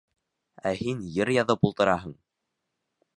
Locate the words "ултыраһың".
1.69-2.17